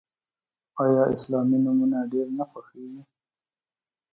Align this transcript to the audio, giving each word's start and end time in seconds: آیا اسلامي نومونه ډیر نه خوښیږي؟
آیا 0.83 1.03
اسلامي 1.13 1.57
نومونه 1.65 1.97
ډیر 2.11 2.27
نه 2.37 2.43
خوښیږي؟ 2.49 3.03